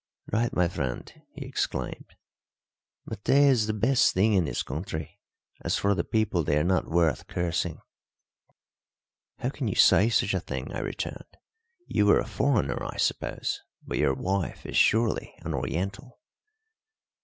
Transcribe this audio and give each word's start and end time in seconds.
"Right, 0.33 0.51
my 0.51 0.67
friend," 0.67 1.13
he 1.35 1.45
exclaimed. 1.45 2.15
"Maté 3.07 3.47
is 3.47 3.67
the 3.67 3.73
best 3.73 4.15
thing 4.15 4.33
in 4.33 4.45
this 4.45 4.63
country. 4.63 5.19
As 5.63 5.77
for 5.77 5.93
the 5.93 6.03
people, 6.03 6.43
they 6.43 6.57
are 6.57 6.63
not 6.63 6.89
worth 6.89 7.27
cursing." 7.27 7.77
"How 9.37 9.49
can 9.49 9.67
you 9.67 9.75
say 9.75 10.09
such 10.09 10.33
a 10.33 10.39
thing," 10.39 10.73
I 10.73 10.79
returned. 10.79 11.37
"You 11.85 12.09
are 12.09 12.19
a 12.19 12.25
foreigner, 12.25 12.83
I 12.83 12.97
suppose, 12.97 13.61
but 13.85 13.99
your 13.99 14.15
wife 14.15 14.65
is 14.65 14.75
surely 14.75 15.35
an 15.43 15.53
Oriental." 15.53 16.19